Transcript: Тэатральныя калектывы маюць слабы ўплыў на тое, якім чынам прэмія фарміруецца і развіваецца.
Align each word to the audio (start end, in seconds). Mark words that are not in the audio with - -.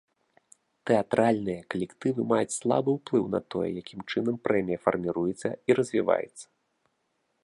Тэатральныя 0.91 1.61
калектывы 1.73 2.21
маюць 2.31 2.55
слабы 2.59 2.89
ўплыў 2.97 3.25
на 3.35 3.39
тое, 3.55 3.67
якім 3.81 4.01
чынам 4.11 4.35
прэмія 4.47 4.79
фарміруецца 4.87 5.49
і 5.71 5.77
развіваецца. 5.81 6.45